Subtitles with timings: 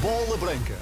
[0.00, 0.74] Bola Branca.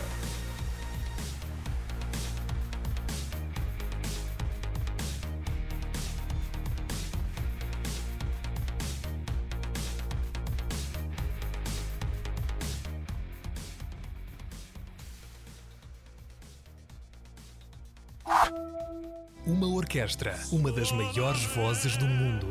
[19.44, 22.46] Uma orquestra, uma das maiores vozes do mundo.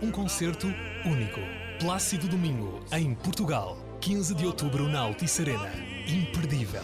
[0.00, 0.68] Um concerto
[1.04, 1.40] único.
[1.80, 3.87] Plácido Domingo, em Portugal.
[4.08, 5.70] 15 de outubro na Altice Arena.
[6.06, 6.80] Imperdível.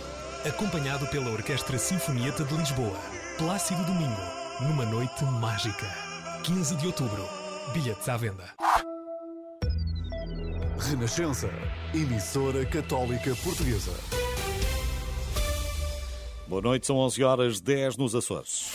[0.47, 3.01] Acompanhado pela Orquestra Sinfonieta de Lisboa.
[3.39, 4.21] Plácido Domingo,
[4.61, 5.87] numa noite mágica.
[6.43, 7.27] 15 de outubro.
[7.73, 8.45] Bilhetes à venda.
[10.79, 11.49] Renascença.
[11.95, 13.95] Emissora Católica Portuguesa.
[16.47, 18.75] Boa noite, são 11 horas 10 nos Açores.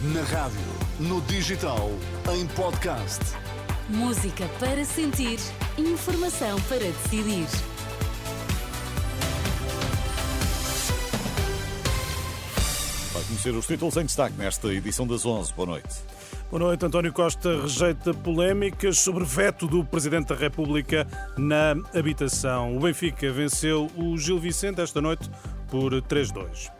[0.00, 0.58] Na rádio,
[0.98, 1.90] no digital,
[2.34, 3.20] em podcast.
[3.90, 5.38] Música para sentir,
[5.78, 7.46] informação para decidir.
[13.12, 15.52] Vai conhecer os títulos em destaque nesta edição das 11.
[15.54, 15.88] Boa noite.
[16.50, 16.84] Boa noite.
[16.84, 22.76] António Costa rejeita polémicas sobre veto do Presidente da República na habitação.
[22.76, 25.30] O Benfica venceu o Gil Vicente esta noite
[25.68, 26.77] por 3-2.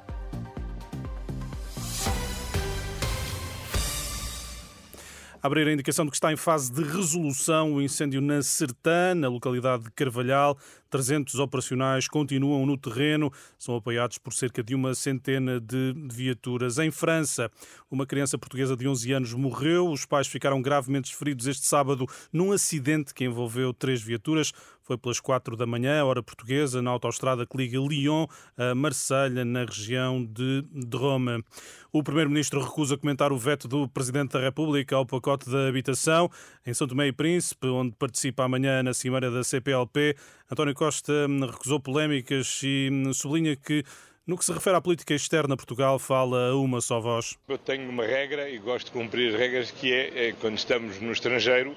[5.49, 9.29] Abrir a indicação de que está em fase de resolução o incêndio na Sertã, na
[9.29, 10.59] localidade de Carvalhal.
[10.91, 16.79] 300 operacionais continuam no terreno, são apoiados por cerca de uma centena de viaturas.
[16.79, 17.51] Em França,
[17.91, 19.91] uma criança portuguesa de 11 anos morreu.
[19.91, 24.53] Os pais ficaram gravemente feridos este sábado num acidente que envolveu três viaturas.
[24.89, 29.67] Foi pelas quatro da manhã, hora portuguesa, na autoestrada que liga Lyon a Marselha, na
[29.67, 31.45] região de Drôme.
[31.93, 36.31] O primeiro-ministro recusa comentar o veto do Presidente da República ao pacote da habitação.
[36.67, 40.17] Em São Tomé e Príncipe, onde participa amanhã na cimeira da CPLP,
[40.51, 43.85] António Costa recusou polémicas e sublinha que
[44.27, 47.37] no que se refere à política externa, Portugal fala a uma só voz.
[47.47, 50.99] Eu tenho uma regra e gosto de cumprir as regras que é, é quando estamos
[50.99, 51.77] no estrangeiro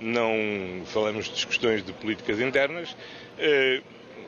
[0.00, 2.96] não falamos de questões de políticas internas
[3.38, 3.82] eh,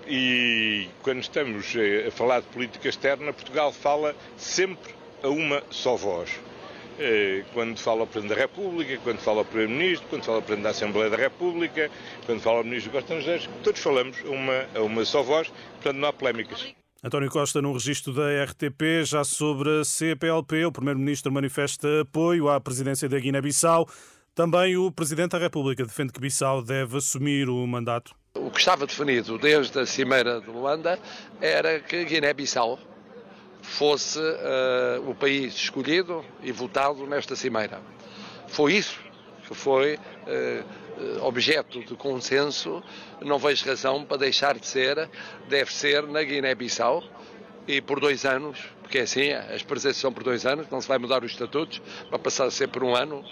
[0.07, 4.93] e quando estamos eh, a falar de política externa, Portugal fala sempre
[5.23, 6.31] a uma só voz.
[6.99, 10.65] Eh, quando fala o Presidente da República, quando fala o Primeiro-Ministro, quando fala o Presidente
[10.65, 11.91] da Assembleia da República,
[12.27, 15.97] quando fala o Ministro dos Estrangeiros, todos falamos a uma, a uma só voz, portanto
[15.97, 16.75] não há polémicas.
[17.03, 22.61] António Costa, num registro da RTP, já sobre a CPLP, o Primeiro-Ministro manifesta apoio à
[22.61, 23.89] presidência da Guiné-Bissau.
[24.35, 28.15] Também o Presidente da República defende que Bissau deve assumir o mandato.
[28.35, 30.99] O que estava definido desde a Cimeira de Luanda
[31.41, 32.79] era que Guiné-Bissau
[33.61, 37.81] fosse uh, o país escolhido e votado nesta Cimeira.
[38.49, 39.01] Foi isso
[39.47, 42.83] que foi uh, objeto de consenso.
[43.21, 45.11] Não vejo razão para deixar de ser,
[45.49, 47.03] deve ser na Guiné-Bissau
[47.67, 50.89] e por dois anos, porque é assim, as presenças são por dois anos, não se
[50.89, 51.81] vai mudar os estatutos,
[52.11, 53.25] vai passar a ser por um ano.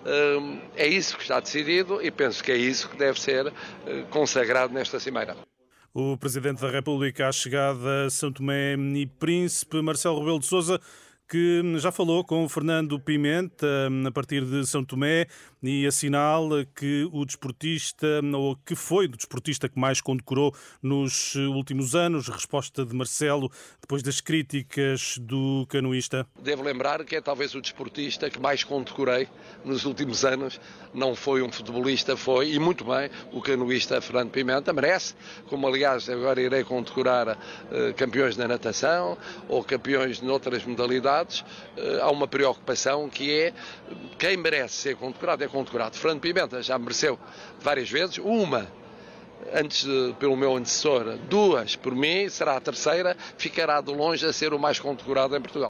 [0.00, 3.52] Uh, é isso que está decidido e penso que é isso que deve ser
[4.10, 5.36] consagrado nesta Cimeira.
[5.92, 10.80] O Presidente da República à chegada a São Tomé e Príncipe, Marcelo Rebelo de Sousa,
[11.28, 15.26] que já falou com Fernando Pimenta a partir de São Tomé
[15.62, 21.94] e assinala que o desportista, ou que foi o desportista que mais condecorou nos últimos
[21.94, 23.50] anos, resposta de Marcelo,
[23.80, 26.26] depois das críticas do canoísta.
[26.40, 29.28] Devo lembrar que é talvez o desportista que mais condecorei
[29.64, 30.60] nos últimos anos,
[30.94, 35.14] não foi um futebolista, foi, e muito bem, o canoísta Fernando Pimenta, merece,
[35.48, 39.18] como aliás agora irei condecorar uh, campeões da natação
[39.48, 43.52] ou campeões noutras modalidades, uh, há uma preocupação que é
[44.18, 45.96] quem merece ser condecorado é condecorado.
[45.96, 47.18] Fernando Pimenta já mereceu
[47.60, 48.70] várias vezes, uma
[49.52, 49.86] antes
[50.18, 54.58] pelo meu antecessor, duas por mim, será a terceira, ficará de longe a ser o
[54.58, 55.69] mais condecorado em Portugal.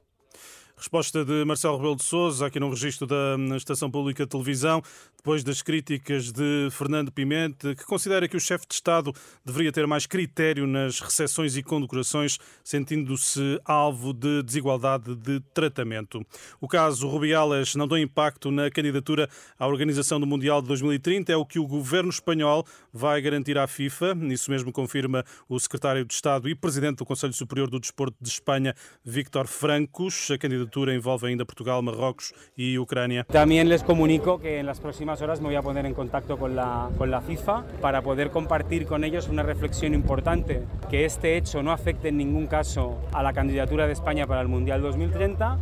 [0.81, 4.81] Resposta de Marcelo Rebelo de Sousa, aqui no registro da Estação Pública de Televisão,
[5.15, 9.13] depois das críticas de Fernando Pimente, que considera que o chefe de Estado
[9.45, 16.25] deveria ter mais critério nas recepções e condecorações, sentindo-se alvo de desigualdade de tratamento.
[16.59, 19.29] O caso Rubiales não deu impacto na candidatura
[19.59, 23.67] à organização do Mundial de 2030, é o que o governo espanhol vai garantir à
[23.67, 24.17] FIFA.
[24.31, 28.29] Isso mesmo confirma o secretário de Estado e presidente do Conselho Superior do Desporto de
[28.29, 28.75] Espanha,
[29.05, 30.31] Víctor Francos.
[30.31, 33.25] A candidatura envolve ainda Portugal, Marrocos e Ucrânia.
[33.25, 36.55] Também les comunico que nas próximas próximas horas me voy a poner en contacto con
[36.55, 42.09] la FIFA para poder compartir con ellos una reflexión importante, que este hecho no afecte
[42.09, 45.57] en ningún caso a la candidatura de España para el Mundial 2030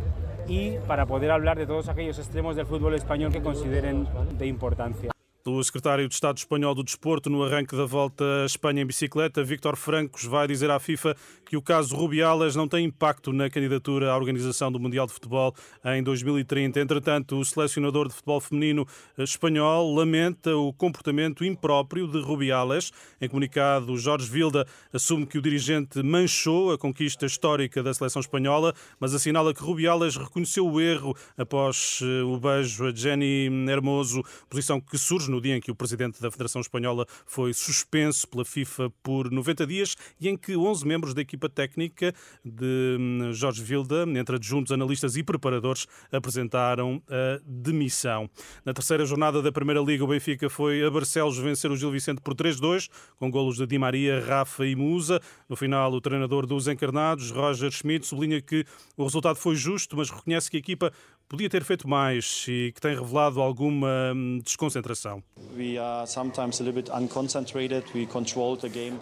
[0.46, 5.10] y para poder hablar de todos aquellos extremos del fútbol español que consideren de importancia.
[5.46, 9.42] O secretário de Estado espanhol do Desporto, no arranque da volta à Espanha em bicicleta,
[9.42, 11.16] Víctor Francos, vai dizer à FIFA
[11.46, 15.54] que o caso Rubiales não tem impacto na candidatura à organização do Mundial de Futebol
[15.82, 16.78] em 2030.
[16.78, 22.92] Entretanto, o selecionador de futebol feminino espanhol lamenta o comportamento impróprio de Rubiales.
[23.18, 28.74] Em comunicado, Jorge Vilda assume que o dirigente manchou a conquista histórica da seleção espanhola,
[29.00, 34.78] mas assinala que Rubiales reconheceu o erro após eh, o beijo a Jenny Hermoso, posição
[34.78, 38.90] que surge no dia em que o presidente da Federação Espanhola foi suspenso pela FIFA
[39.02, 42.12] por 90 dias e em que 11 membros da equipa técnica
[42.44, 48.28] de hum, Jorge Vilda, entre adjuntos, analistas e preparadores, apresentaram a demissão.
[48.64, 52.20] Na terceira jornada da Primeira Liga, o Benfica foi a Barcelos vencer o Gil Vicente
[52.20, 55.20] por 3-2, com golos de Di Maria, Rafa e Musa.
[55.48, 58.64] No final, o treinador dos encarnados, Roger Schmidt, sublinha que
[58.96, 60.92] o resultado foi justo, mas reconhece que a equipa
[61.30, 65.22] podia ter feito mais e que tem revelado alguma hum, desconcentração.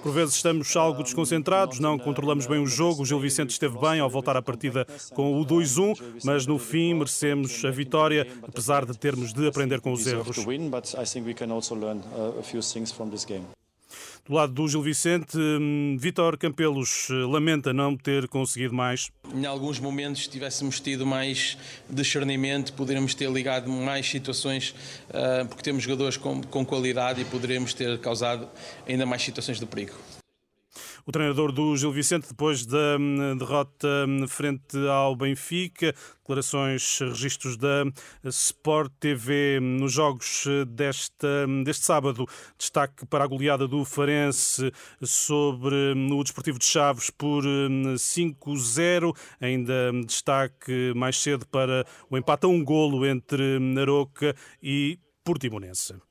[0.02, 3.02] Por vezes estamos algo desconcentrados, não controlamos bem o jogo.
[3.02, 6.92] O Gil Vicente esteve bem ao voltar à partida com o 2-1, mas no fim
[6.92, 10.36] merecemos a vitória, apesar de termos de aprender com os erros.
[14.28, 19.10] Do lado do Gil Vicente, hum, Vítor Campelos eh, lamenta não ter conseguido mais.
[19.34, 21.56] Em alguns momentos tivéssemos tido mais
[21.88, 24.74] discernimento, poderíamos ter ligado mais situações,
[25.08, 28.46] eh, porque temos jogadores com, com qualidade e poderíamos ter causado
[28.86, 29.94] ainda mais situações de perigo
[31.08, 35.94] o treinador do Gil Vicente depois da hum, derrota hum, frente ao Benfica.
[36.20, 37.86] Declarações, registros da
[38.24, 41.26] Sport TV hum, nos jogos deste,
[41.64, 42.26] deste sábado.
[42.58, 44.70] Destaque para a goleada do Farense
[45.02, 49.16] sobre o Desportivo de Chaves por 5-0.
[49.40, 56.07] Ainda destaque mais cedo para o empate a um golo entre Naroca e Portimonense.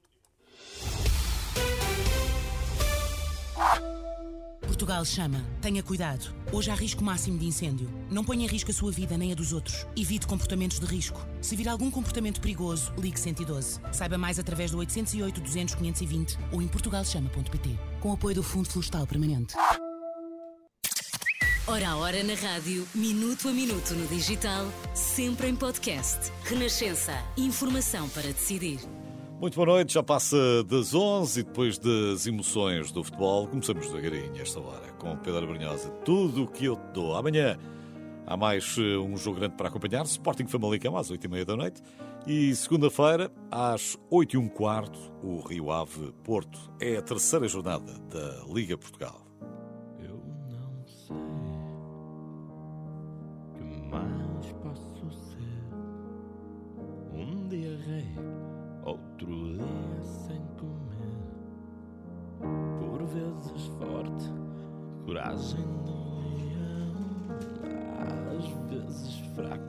[4.78, 5.44] Portugal chama.
[5.60, 6.32] Tenha cuidado.
[6.54, 7.90] Hoje há risco máximo de incêndio.
[8.12, 9.88] Não ponha em risco a sua vida nem a dos outros.
[9.98, 11.20] Evite comportamentos de risco.
[11.42, 13.80] Se vir algum comportamento perigoso, ligue 112.
[13.92, 17.76] Saiba mais através do 808 200 520 ou em portugalchama.pt.
[18.00, 19.56] Com apoio do Fundo Florestal Permanente.
[21.66, 26.32] Hora a hora na rádio, minuto a minuto no digital, sempre em podcast.
[26.44, 27.14] Renascença.
[27.36, 28.80] Informação para decidir.
[29.40, 34.42] Muito boa noite, já passa das 11 e depois das emoções do futebol, começamos devagarinho
[34.42, 35.92] esta hora com Pedro Brunhosa.
[36.04, 37.16] Tudo o que eu te dou.
[37.16, 37.56] Amanhã
[38.26, 41.84] há mais eh, um jogo grande para acompanhar, Sporting Famalicão às 8h30 da noite
[42.26, 46.60] e segunda-feira às 8 e um quarto o Rio Ave Porto.
[46.82, 49.22] É a terceira jornada da Liga Portugal.
[50.00, 50.20] Eu
[50.50, 51.16] não sei
[53.56, 54.82] que mais posso
[55.30, 55.76] ser
[57.14, 58.37] um dia rei
[65.08, 65.64] coragem
[68.30, 69.67] às vezes fraco,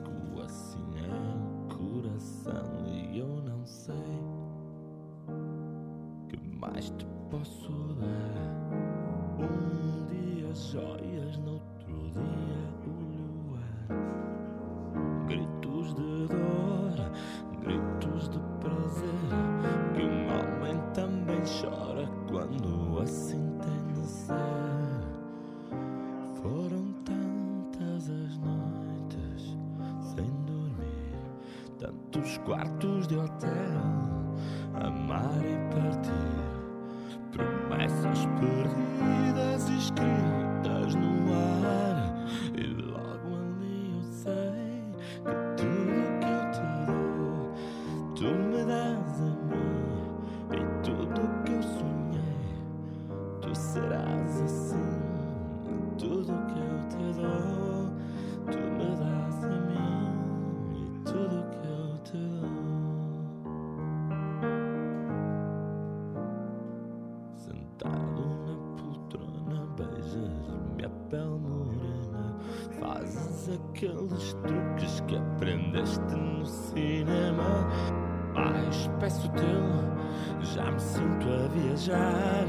[81.79, 82.45] viajar.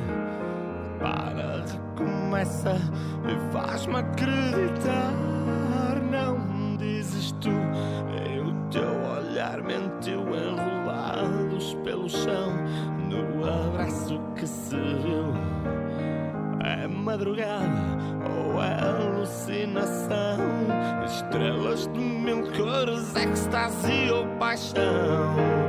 [0.99, 2.76] Para, recomeça
[3.25, 5.12] e faz-me acreditar.
[6.10, 12.52] Não dizes tu, é o teu olhar mentiu enrolados pelo chão.
[13.08, 15.32] No abraço que se viu,
[16.64, 17.66] é madrugada
[18.28, 20.38] ou é alucinação?
[21.04, 25.60] Estrelas de mil cores, êxtase ou paixão?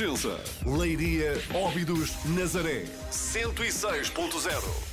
[0.00, 0.40] Renascença.
[0.64, 2.86] Leiria, Óbidos, Nazaré.
[3.12, 4.89] 106.0.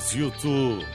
[0.00, 0.86] Os YouTube.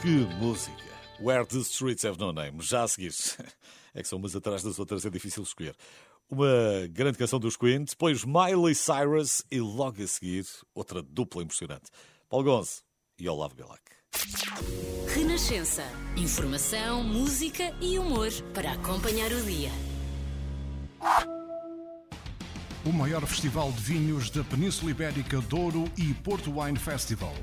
[0.00, 0.08] Que
[0.38, 0.84] música!
[1.20, 2.62] Where the Streets Have No Name.
[2.62, 3.12] Já a seguir.
[3.96, 5.76] É que são umas atrás das outras, é difícil escolher.
[6.28, 10.44] Uma grande canção dos Queen, depois Miley Cyrus e logo a seguir
[10.74, 11.90] outra dupla impressionante.
[12.28, 12.82] Paulo Gonze
[13.16, 13.80] e Olavo Bilac.
[15.14, 15.84] Renascença.
[16.16, 19.70] Informação, música e humor para acompanhar o dia.
[22.84, 27.34] O maior festival de vinhos da Península Ibérica, Douro e Porto Wine Festival.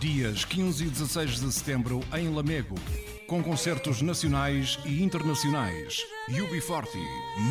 [0.00, 2.74] Dias 15 e 16 de setembro em Lamego,
[3.26, 6.06] com concertos nacionais e internacionais.
[6.30, 6.86] UB40,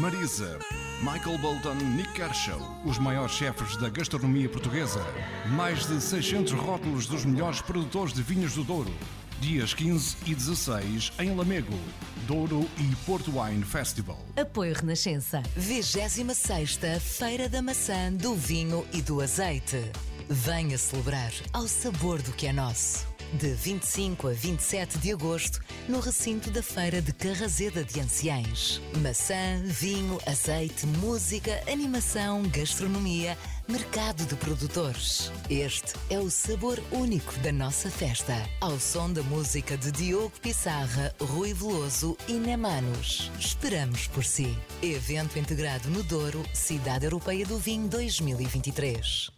[0.02, 0.58] Marisa,
[1.04, 5.06] Michael Bolton, Nick Kershaw, os maiores chefes da gastronomia portuguesa.
[5.52, 8.92] Mais de 600 rótulos dos melhores produtores de vinhos do Douro.
[9.40, 11.78] Dias 15 e 16 em Lamego,
[12.26, 14.18] Douro e Porto Wine Festival.
[14.36, 15.44] Apoio Renascença.
[15.56, 19.92] 26 Feira da Maçã, do Vinho e do Azeite.
[20.32, 23.08] Venha celebrar ao sabor do que é nosso.
[23.34, 28.80] De 25 a 27 de agosto, no recinto da Feira de Carrazeda de Anciães.
[29.02, 33.36] Maçã, vinho, azeite, música, animação, gastronomia,
[33.68, 35.32] mercado de produtores.
[35.50, 38.36] Este é o sabor único da nossa festa.
[38.62, 43.32] Ao som da música de Diogo Pissarra, Rui Veloso e Nemanos.
[43.40, 44.56] Esperamos por si.
[44.84, 49.32] Evento integrado no Douro, Cidade Europeia do Vinho 2023.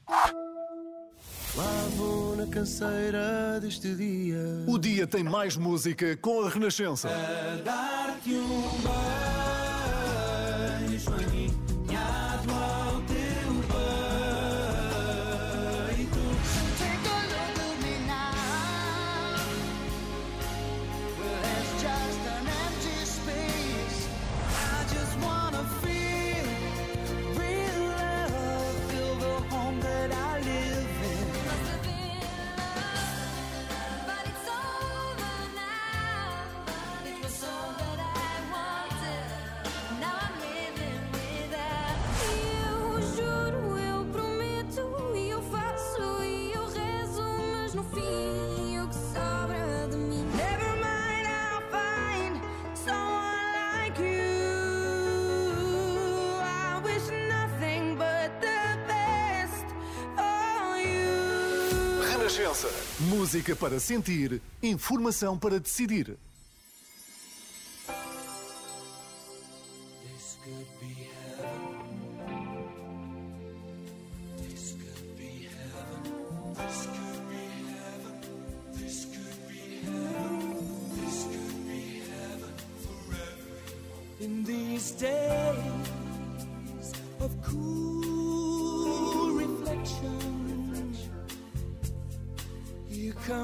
[1.56, 4.64] Lá vou na canseira deste dia.
[4.66, 7.10] O dia tem mais música com a Renascença.
[7.66, 9.11] Dar-te um beijo
[63.22, 66.18] Música para sentir, informação para decidir.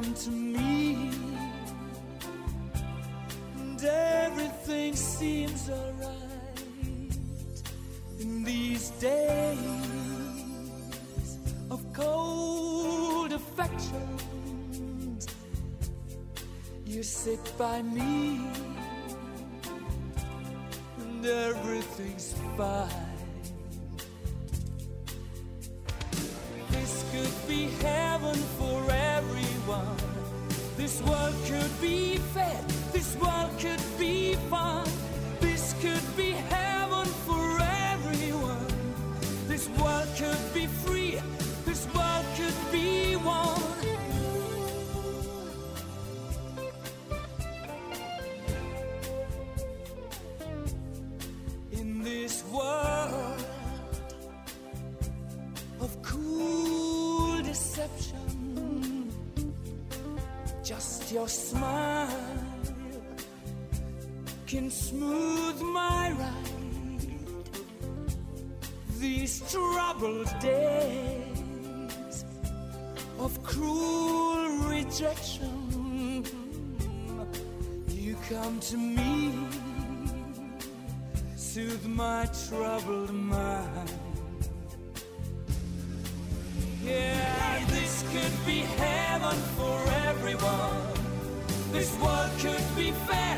[0.01, 1.09] Come to me,
[3.57, 6.67] and everything seems alright
[8.19, 9.57] in these days
[11.71, 15.27] of cold affections.
[16.85, 18.45] You sit by me,
[20.99, 23.06] and everything's fine.
[31.81, 32.59] Be fair.
[32.91, 34.96] This world could be fun.
[61.11, 62.09] Your smile
[64.45, 67.07] can smooth my ride.
[68.99, 72.25] These troubled days
[73.19, 76.23] of cruel rejection,
[77.89, 79.33] you come to me,
[81.35, 83.91] soothe my troubled mind.
[86.83, 89.37] Yeah, this could be heaven
[92.77, 93.37] be fair.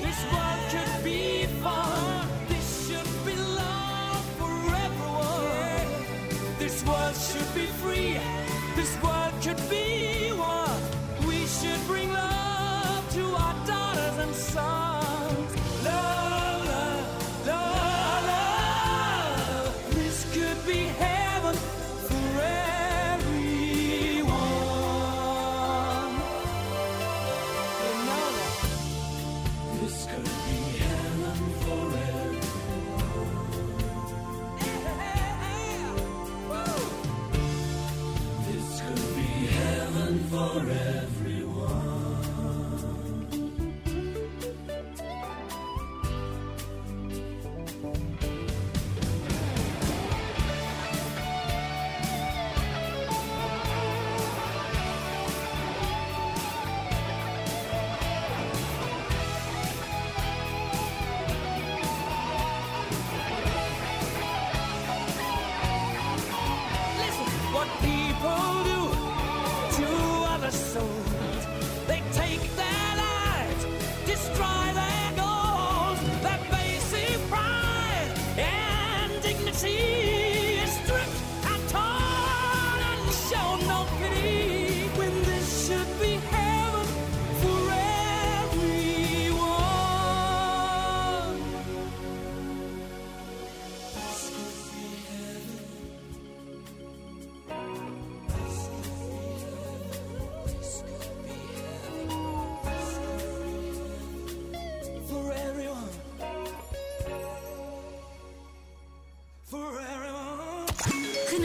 [0.00, 2.26] This world could be fun.
[2.48, 4.52] This should be love for
[4.86, 6.58] everyone.
[6.58, 8.18] This world should be free.
[8.76, 10.80] This world could be one.
[11.28, 14.87] We should bring love to our daughters and sons.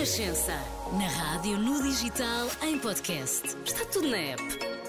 [0.04, 0.52] Renascença.
[1.00, 3.56] Na rádio, no digital, em podcast.
[3.66, 4.44] Está tudo na app.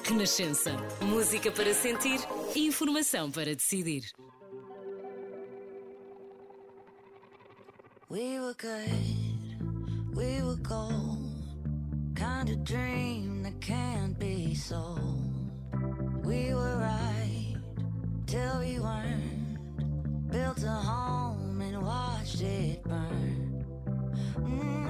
[0.08, 0.72] Renascença.
[1.02, 2.18] Música para sentir,
[2.56, 4.10] informação para decidir.
[8.10, 11.44] We were good, we were gold.
[12.16, 15.52] Kind of dream that can't be sold.
[16.24, 17.54] We were right
[18.26, 19.60] till we weren't.
[20.32, 23.64] Built a home and watched it burn.
[24.38, 24.83] Mm,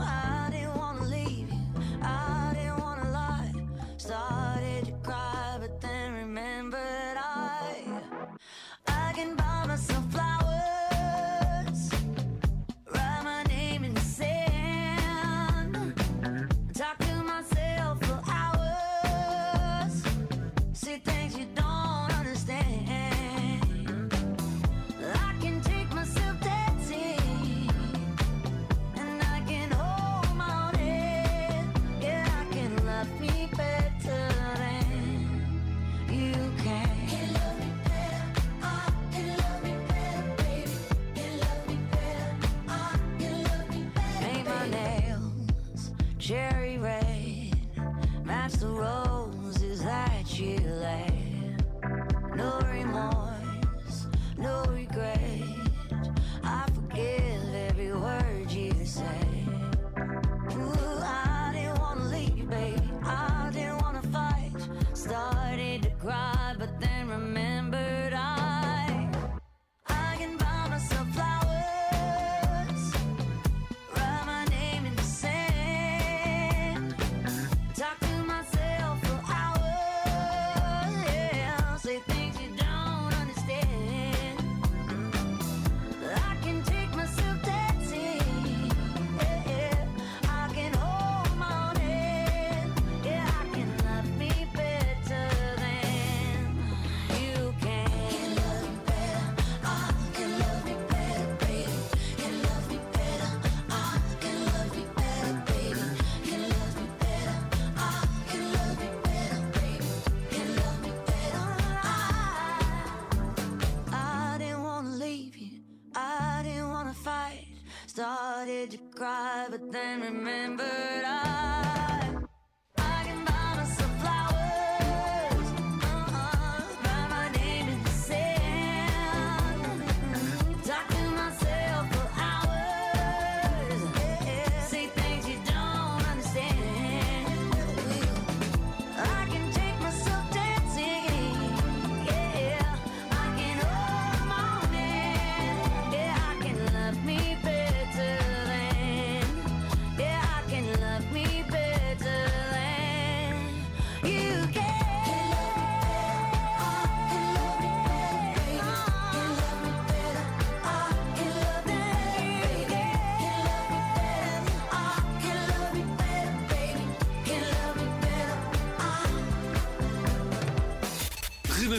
[118.64, 120.94] did you cry, but then remember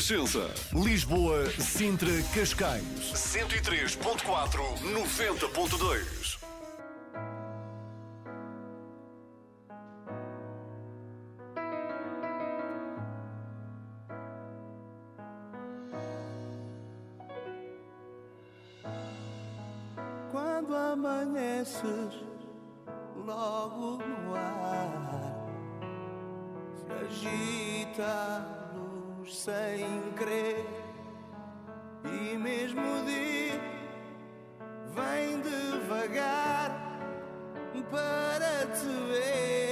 [0.05, 0.51] Renascença.
[0.71, 2.83] Lisboa, Sintra, Cascais.
[2.83, 6.37] 103.4, 90.2.
[20.31, 22.13] Quando amanheces
[23.25, 25.35] logo no ar
[26.75, 28.64] se agita
[29.27, 30.65] sem crer
[32.03, 33.59] e mesmo o dia
[34.93, 36.85] vem devagar
[37.91, 39.64] para te ver.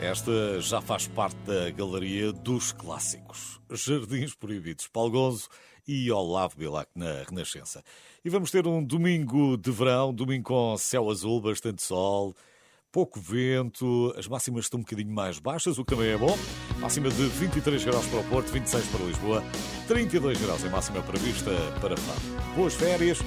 [0.00, 3.60] Esta já faz parte da galeria dos clássicos.
[3.70, 5.46] Jardins Proibidos, Paulo Gonzo
[5.86, 7.84] e Olavo Bilac na Renascença.
[8.24, 12.34] E vamos ter um domingo de verão, domingo com céu azul, bastante sol,
[12.90, 16.34] pouco vento, as máximas estão um bocadinho mais baixas, o que também é bom.
[16.78, 19.44] Máxima de 23 graus para o Porto, 26 para Lisboa,
[19.86, 22.54] 32 graus em máxima prevista para Faro.
[22.56, 23.18] Boas férias,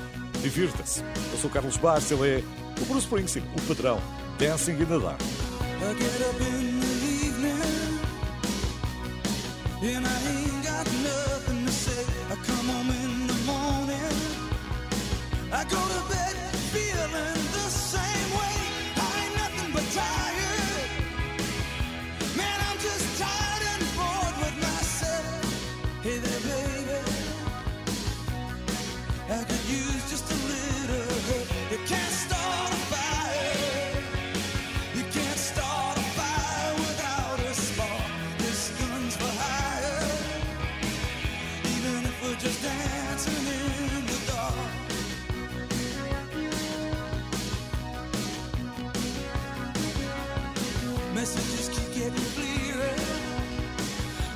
[0.42, 1.04] divirta-se.
[1.04, 2.44] Eu sou Carlos Bastos, ele é
[2.82, 4.02] o Bruce Springsteen, o patrão,
[4.40, 5.22] Dancing in the Dark.
[5.86, 8.00] I get up in the evening
[9.84, 10.43] and I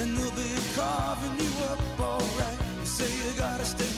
[0.00, 2.58] and they'll be carving you up alright.
[2.80, 3.97] You say you gotta stay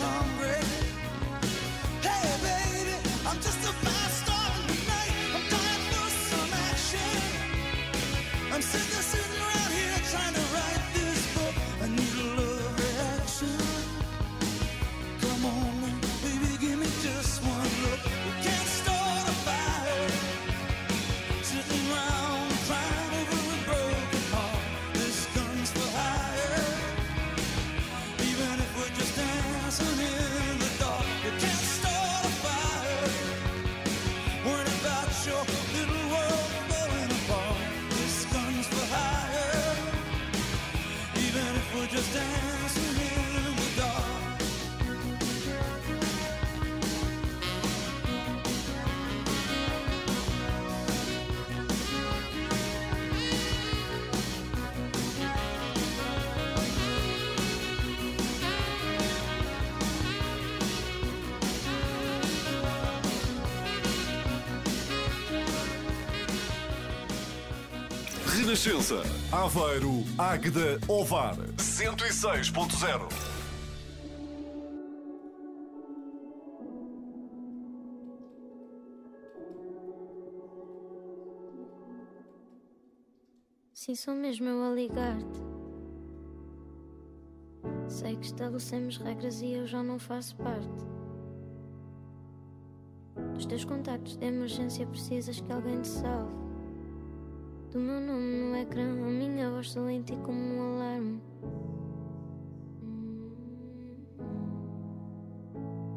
[69.33, 71.37] Aveiro, Águeda, Ovar.
[71.57, 73.09] 106.0.
[83.73, 85.25] Sim, sou mesmo eu a ligar-te.
[87.87, 90.85] Sei que estabelecemos regras e eu já não faço parte.
[93.35, 96.50] Dos teus contactos de emergência precisas que alguém te salve.
[97.71, 99.73] Do meu nome no ecrã, a minha voz
[100.05, 101.23] ti como um alarme.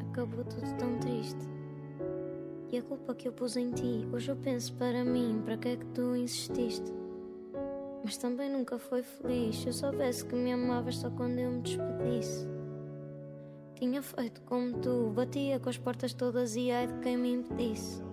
[0.07, 1.49] Acabou tudo tão triste.
[2.71, 5.69] E a culpa que eu pus em ti, hoje eu penso para mim, para que
[5.69, 6.93] é que tu insististe?
[8.03, 9.55] Mas também nunca foi feliz.
[9.55, 12.47] Se eu soubesse que me amavas só quando eu me despedisse.
[13.73, 18.12] Tinha feito como tu, batia com as portas todas e ai de quem me impedisse.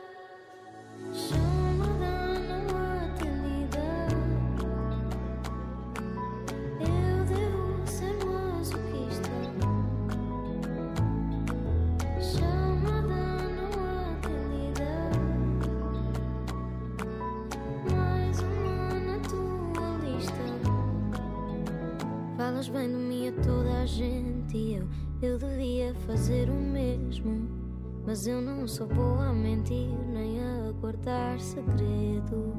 [31.51, 32.53] Segredo.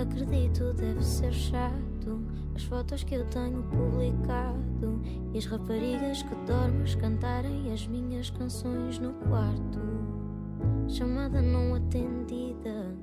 [0.00, 2.20] Acredito, deve ser chato
[2.54, 5.00] as fotos que eu tenho publicado
[5.34, 9.80] e as raparigas que dormes cantarem as minhas canções no quarto.
[10.88, 12.96] Chamada não atendida,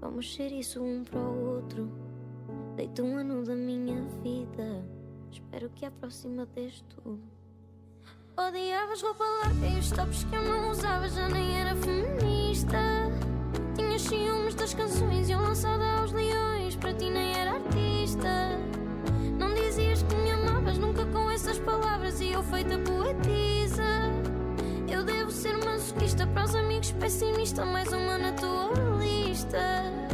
[0.00, 1.90] vamos ser isso um para o outro.
[2.76, 4.84] Deito um ano da minha vida,
[5.30, 7.20] espero que a próxima dês tudo.
[8.36, 9.24] Odiavas roupa
[9.64, 12.78] e os tops que eu não usava já nem era feminista.
[13.74, 18.58] Tinhas ciúmes das canções e eu lançada aos leões, para ti nem era artista.
[19.38, 23.82] Não dizias que me amavas nunca com essas palavras e eu feita poetisa.
[24.88, 30.13] Eu devo ser masoquista para os amigos pessimista, mais uma na tua lista.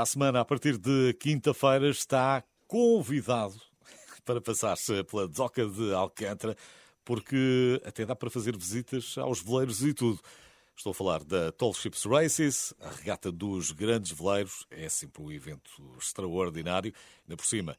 [0.00, 3.60] A semana, a partir de quinta-feira, está convidado
[4.24, 6.56] para passar-se pela Doca de Alcântara,
[7.04, 10.18] porque até dá para fazer visitas aos veleiros e tudo.
[10.74, 14.66] Estou a falar da Tall Ships Races, a regata dos grandes veleiros.
[14.70, 16.94] É sempre um evento extraordinário.
[17.28, 17.76] Ainda por cima,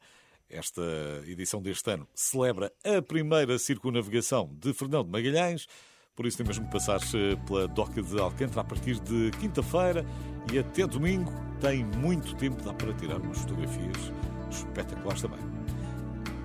[0.48, 0.80] esta
[1.26, 5.66] edição deste ano celebra a primeira circunavegação de Fernão de Magalhães.
[6.14, 10.06] Por isso tem mesmo que passar-se pela Doca de Alcântara a partir de quinta-feira
[10.52, 11.51] e até domingo.
[11.62, 14.12] Tem muito tempo, dá para tirar umas fotografias
[14.50, 15.38] espetaculares também.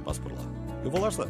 [0.05, 0.43] Passo por lá.
[0.83, 1.27] Eu vou lá estar.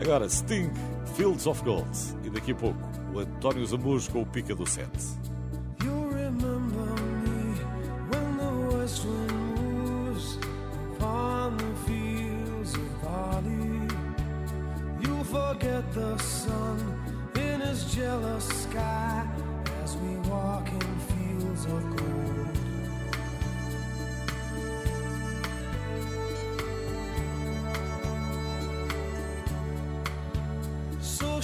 [0.00, 0.70] Agora, Sting,
[1.16, 1.90] Fields of Gold.
[2.22, 2.78] E daqui a pouco,
[3.12, 5.18] o António Zambujo com o Pica do Sete.
[15.30, 16.78] Forget the sun
[17.36, 19.39] in his jealous sky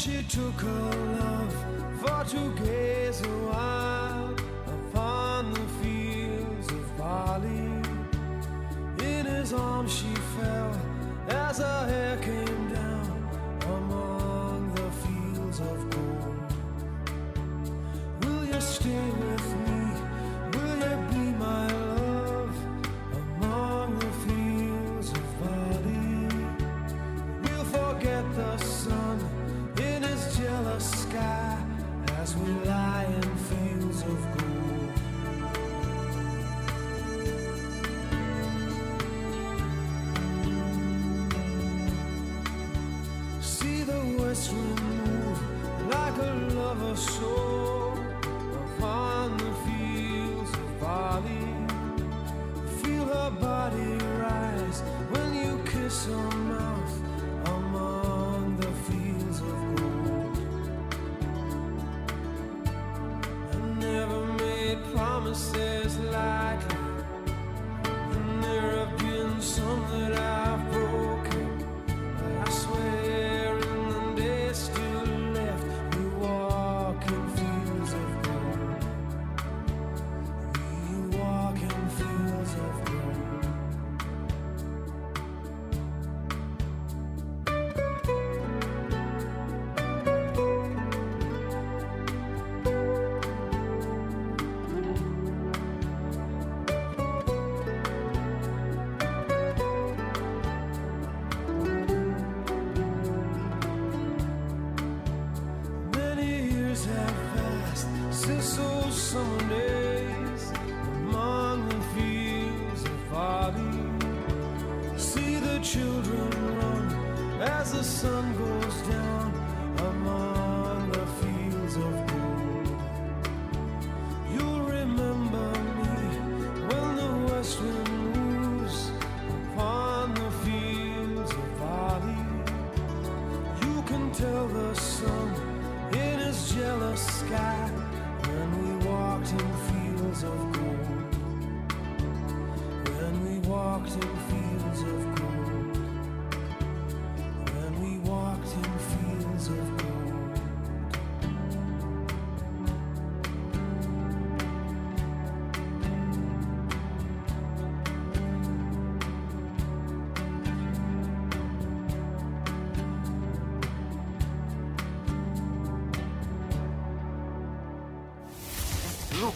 [0.06, 1.52] she took her love
[2.00, 3.95] for to gaze a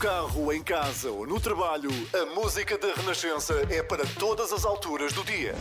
[0.01, 5.13] carro, em casa ou no trabalho, a música da Renascença é para todas as alturas
[5.13, 5.55] do dia.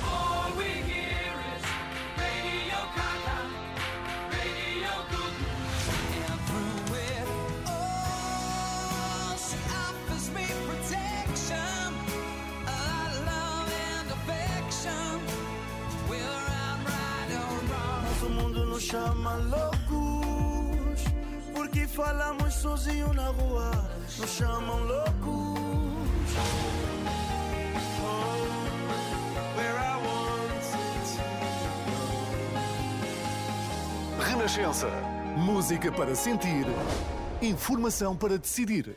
[34.39, 34.87] Renascença.
[35.35, 36.65] Música para sentir,
[37.41, 38.95] informação para decidir.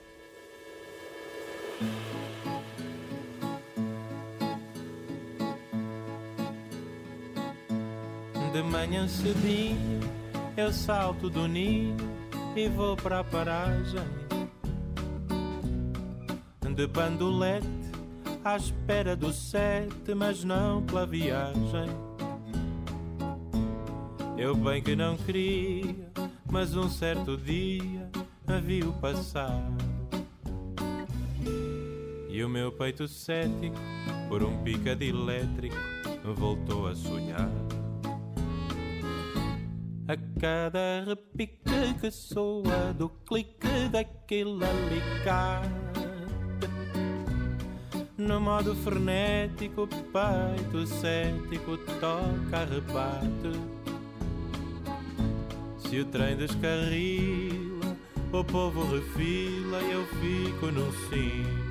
[8.53, 9.99] De manhã cedinho
[10.57, 11.97] eu salto do ninho
[12.55, 14.07] e vou para a paragem
[16.73, 17.67] De bandolete
[18.45, 22.12] à espera do sete, mas não pela viagem
[24.43, 26.11] Eu bem que não queria,
[26.51, 28.11] mas um certo dia
[28.49, 29.63] a viu passar.
[32.29, 33.77] E o meu peito cético,
[34.29, 35.77] por um pica de elétrico,
[36.35, 37.49] voltou a sonhar.
[40.09, 45.71] A cada repique que soa do clique daquele alicate
[48.19, 53.83] No modo frenético, peito cético toca rebate
[55.93, 57.99] Se o trem descarrila,
[58.33, 61.62] o povo refila e eu fico no sino